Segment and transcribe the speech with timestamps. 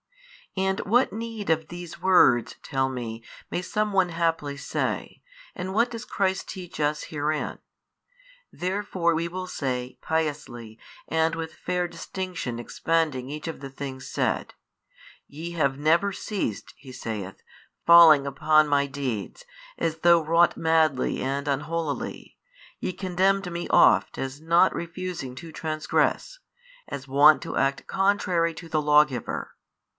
[0.57, 5.21] And what need of these words (tell me) may some one haply say,
[5.55, 7.59] and what does Christ teach us herein?
[8.51, 10.77] Therefore we will say, piously
[11.07, 14.55] and with fair distinction expanding each of the things said;
[15.27, 17.41] Ye have never ceased (He saith)
[17.85, 19.45] falling upon My Deeds,
[19.77, 22.37] as though wrought madly and un holily,
[22.79, 26.39] ye condemned Me oft as not refusing to transgress,
[26.89, 29.55] as wont to act contrary to the Lawgiver.